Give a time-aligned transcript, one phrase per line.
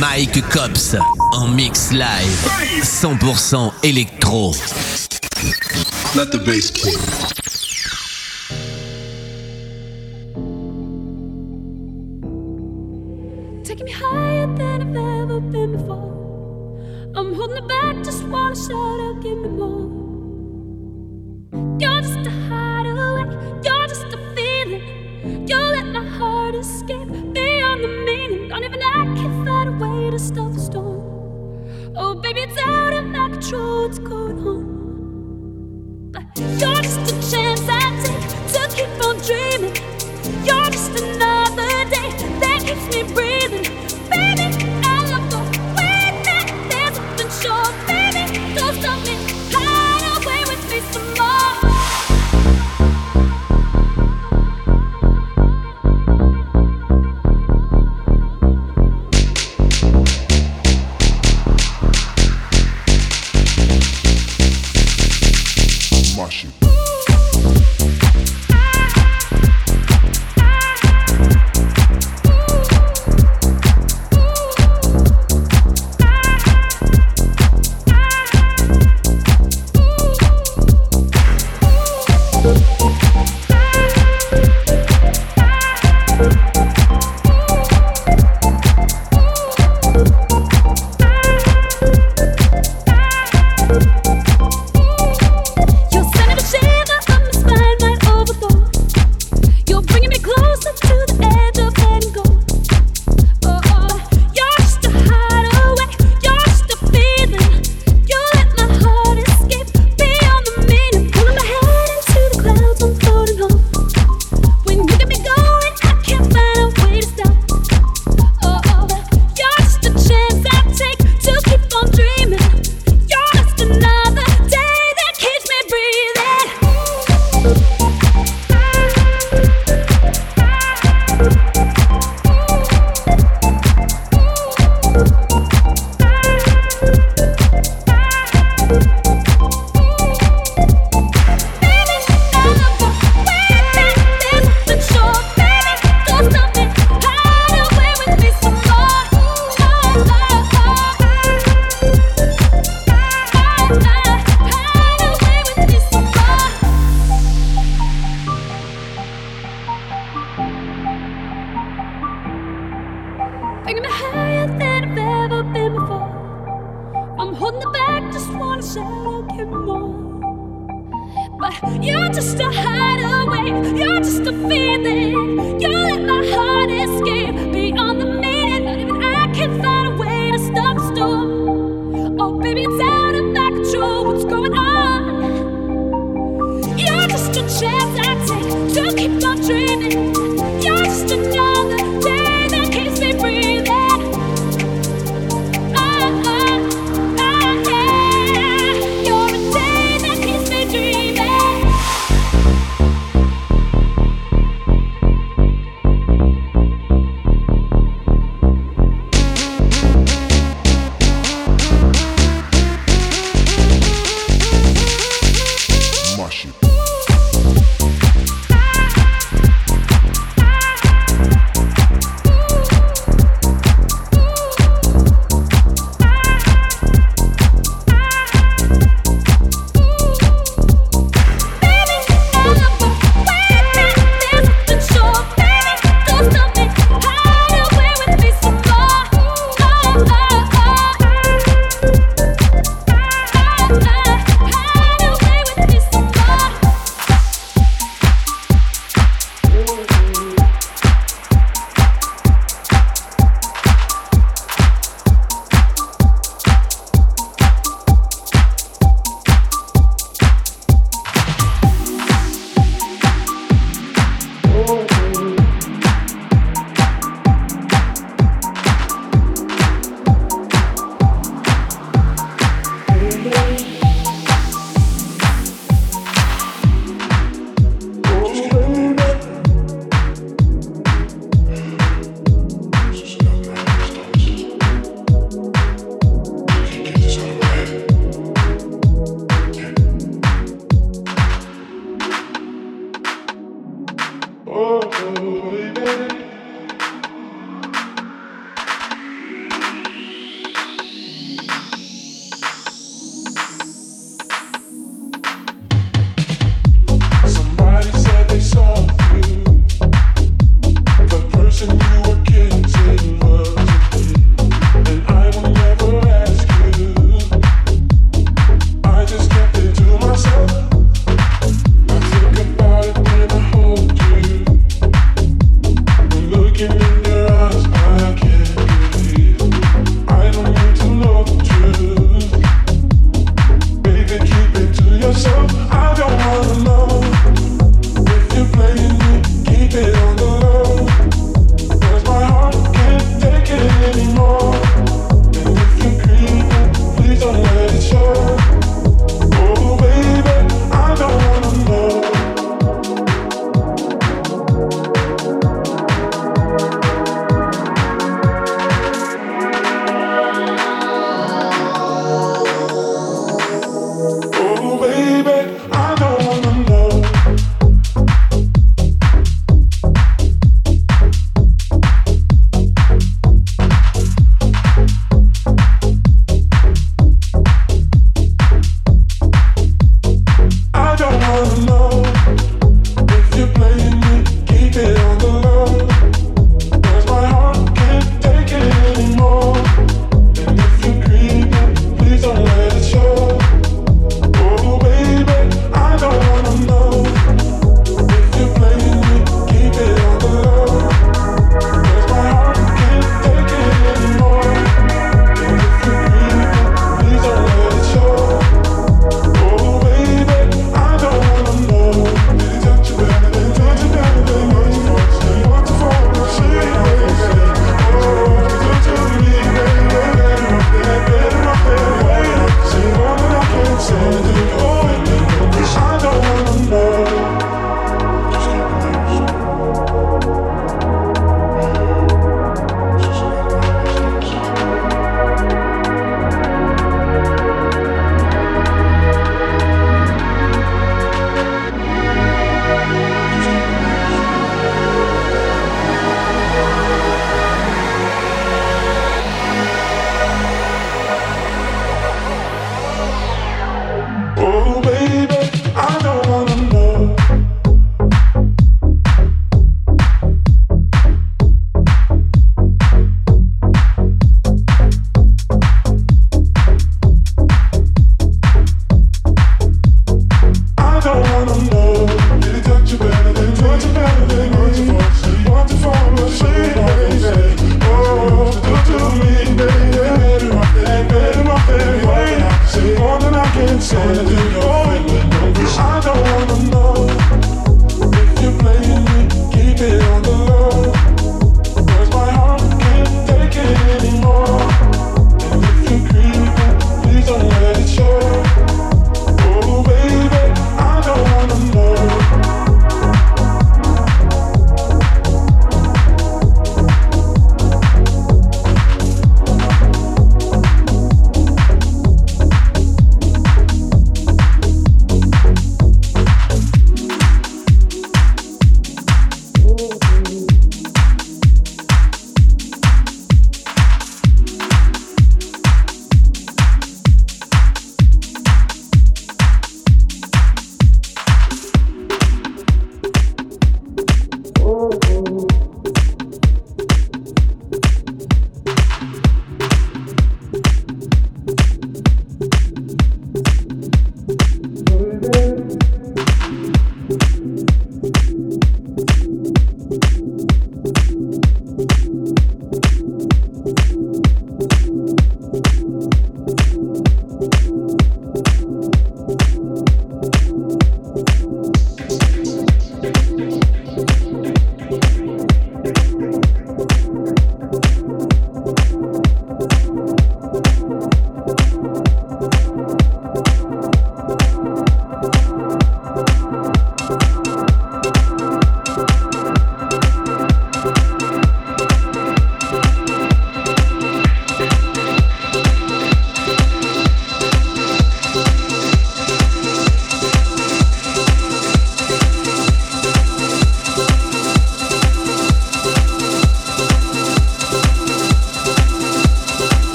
[0.00, 0.94] Mike Cops
[1.32, 2.48] en mix live
[2.82, 4.52] 100% électro.
[6.14, 7.55] Let the bass.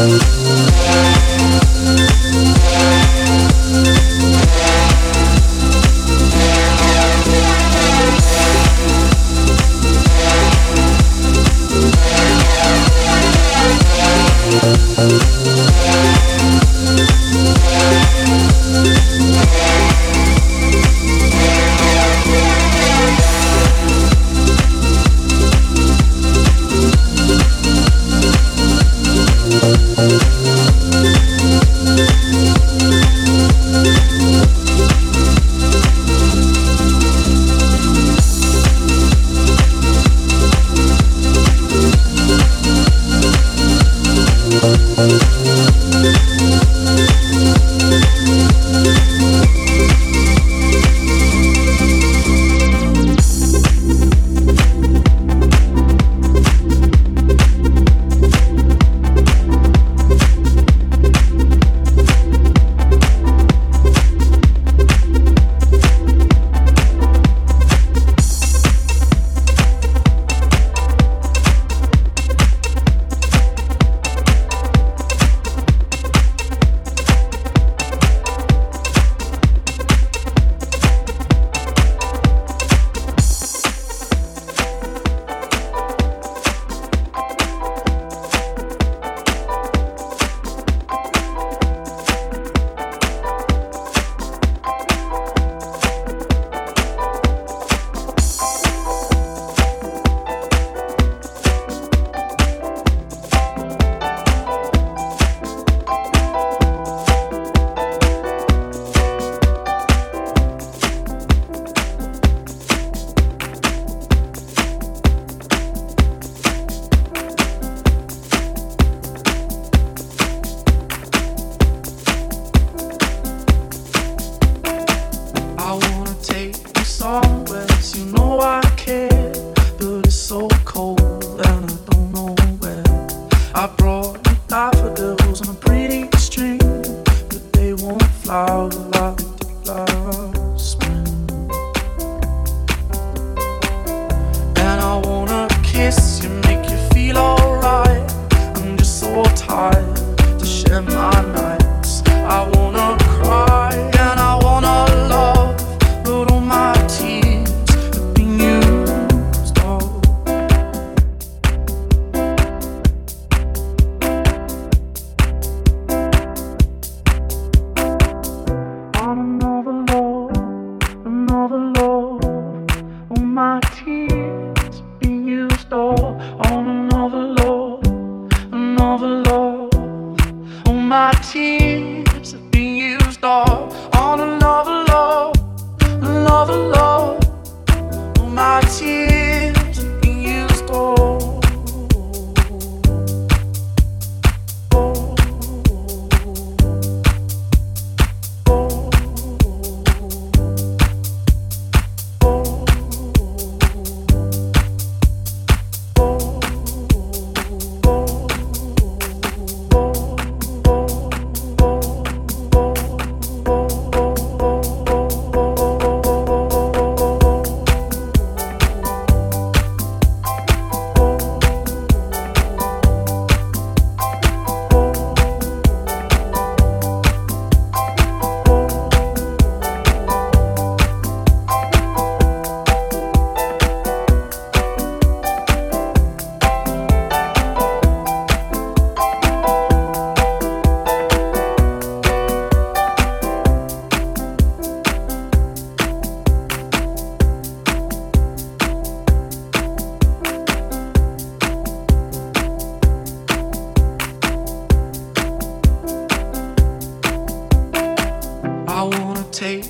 [0.00, 0.39] Thank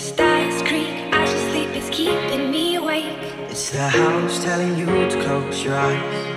[0.00, 3.18] Stars creak as your sleep is keeping me awake.
[3.50, 6.29] It's the house telling you to close your eyes.